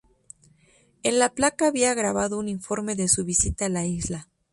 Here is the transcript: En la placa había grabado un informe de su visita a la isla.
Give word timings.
En 1.03 1.19
la 1.19 1.31
placa 1.35 1.67
había 1.67 1.93
grabado 1.93 2.39
un 2.39 2.49
informe 2.49 2.95
de 2.95 3.07
su 3.07 3.23
visita 3.23 3.65
a 3.67 3.69
la 3.69 3.85
isla. 3.85 4.29